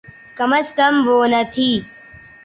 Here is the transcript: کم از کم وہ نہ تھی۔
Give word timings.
کم 0.37 0.51
از 0.59 0.67
کم 0.77 0.93
وہ 1.05 1.17
نہ 1.31 1.41
تھی۔ 1.53 1.69